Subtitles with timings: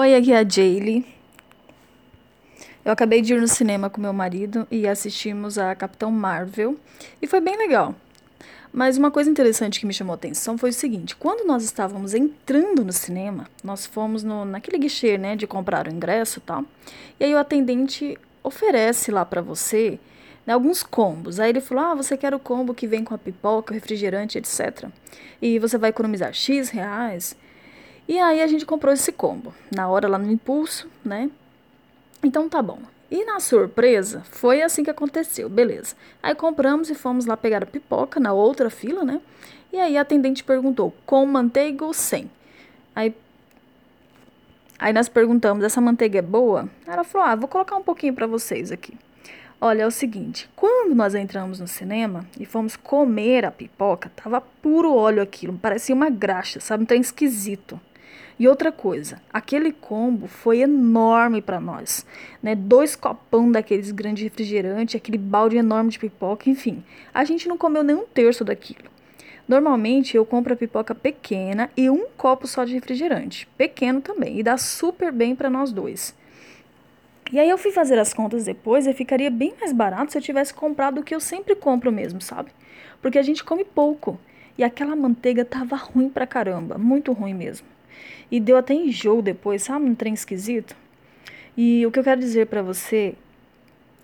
[0.00, 1.04] Oi, aqui é a Jaylee.
[2.82, 6.74] Eu acabei de ir no cinema com meu marido e assistimos a Capitão Marvel
[7.20, 7.94] e foi bem legal.
[8.72, 12.14] Mas uma coisa interessante que me chamou a atenção foi o seguinte: quando nós estávamos
[12.14, 16.64] entrando no cinema, nós fomos no, naquele guichê, né, de comprar o ingresso e tal.
[17.20, 20.00] E aí o atendente oferece lá para você
[20.46, 21.38] né, alguns combos.
[21.38, 24.88] Aí ele falou: Ah, você quer o combo que vem com a pipoca, refrigerante, etc.
[25.42, 27.36] E você vai economizar X reais.
[28.08, 31.30] E aí a gente comprou esse combo, na hora lá no impulso, né?
[32.22, 32.78] Então tá bom.
[33.10, 35.96] E na surpresa, foi assim que aconteceu, beleza.
[36.22, 39.20] Aí compramos e fomos lá pegar a pipoca na outra fila, né?
[39.72, 42.30] E aí a atendente perguntou, com manteiga ou sem?
[42.94, 43.14] Aí,
[44.78, 46.68] aí nós perguntamos, essa manteiga é boa?
[46.86, 48.96] Ela falou, ah, vou colocar um pouquinho para vocês aqui.
[49.60, 54.40] Olha, é o seguinte, quando nós entramos no cinema e fomos comer a pipoca, tava
[54.40, 56.84] puro óleo aquilo, parecia uma graxa, sabe?
[56.84, 57.78] Um trem esquisito.
[58.38, 62.06] E outra coisa, aquele combo foi enorme para nós,
[62.42, 62.54] né?
[62.54, 66.82] Dois copão daqueles grandes refrigerantes, aquele balde enorme de pipoca, enfim.
[67.12, 68.90] A gente não comeu nem um terço daquilo.
[69.46, 74.42] Normalmente eu compro a pipoca pequena e um copo só de refrigerante, pequeno também, e
[74.42, 76.14] dá super bem para nós dois.
[77.32, 80.22] E aí eu fui fazer as contas depois e ficaria bem mais barato se eu
[80.22, 82.50] tivesse comprado o que eu sempre compro mesmo, sabe?
[83.02, 84.18] Porque a gente come pouco.
[84.56, 87.66] E aquela manteiga tava ruim pra caramba, muito ruim mesmo.
[88.30, 89.84] E deu até enjoo depois, sabe?
[89.84, 90.76] Um trem esquisito.
[91.56, 93.14] E o que eu quero dizer para você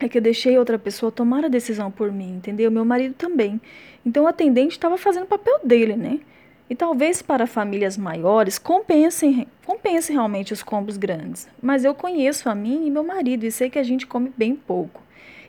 [0.00, 2.70] é que eu deixei outra pessoa tomar a decisão por mim, entendeu?
[2.70, 3.60] Meu marido também.
[4.04, 6.20] Então o atendente estava fazendo o papel dele, né?
[6.68, 11.48] E talvez para famílias maiores compensem, compensem realmente os combos grandes.
[11.60, 14.56] Mas eu conheço a mim e meu marido e sei que a gente come bem
[14.56, 15.02] pouco.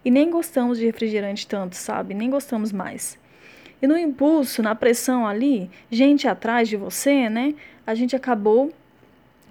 [0.03, 2.13] E nem gostamos de refrigerante tanto, sabe?
[2.13, 3.17] Nem gostamos mais.
[3.83, 7.53] E no impulso, na pressão ali, gente atrás de você, né?
[7.85, 8.71] A gente acabou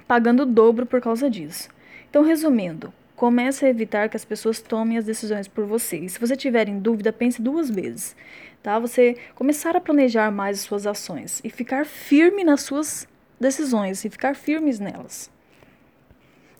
[0.08, 1.68] pagando o dobro por causa disso.
[2.08, 5.98] Então, resumindo, comece a evitar que as pessoas tomem as decisões por você.
[5.98, 8.16] E se você tiver em dúvida, pense duas vezes,
[8.62, 8.78] tá?
[8.78, 13.06] Você começar a planejar mais as suas ações e ficar firme nas suas
[13.38, 15.31] decisões e ficar firmes nelas.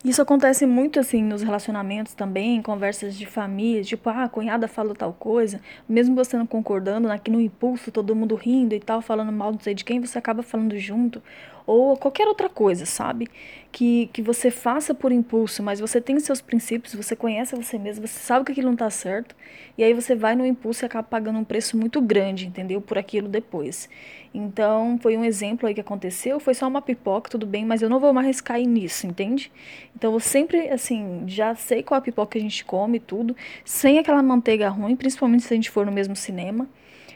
[0.05, 4.67] Isso acontece muito assim nos relacionamentos também, em conversas de família, tipo, ah, a cunhada
[4.67, 9.01] falou tal coisa, mesmo você não concordando, aqui no impulso, todo mundo rindo e tal,
[9.01, 11.23] falando mal não sei de quem, você acaba falando junto,
[11.65, 13.29] ou qualquer outra coisa, sabe?
[13.71, 18.07] Que, que você faça por impulso, mas você tem seus princípios, você conhece você mesmo,
[18.07, 19.37] você sabe que aquilo não tá certo,
[19.79, 22.81] e aí você vai no impulso e acaba pagando um preço muito grande, entendeu?
[22.81, 23.89] Por aquilo depois.
[24.35, 27.89] Então, foi um exemplo aí que aconteceu, foi só uma pipoca, tudo bem, mas eu
[27.89, 29.53] não vou mais cair nisso, entende?
[29.95, 33.99] Então, eu sempre, assim, já sei qual a pipoca que a gente come tudo, sem
[33.99, 36.69] aquela manteiga ruim, principalmente se a gente for no mesmo cinema.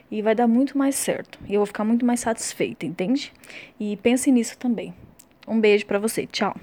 [0.08, 1.38] E vai dar muito mais certo.
[1.48, 3.32] E eu vou ficar muito mais satisfeita, entende?
[3.80, 4.94] E pense nisso também.
[5.48, 6.26] Um beijo para você.
[6.26, 6.54] Tchau.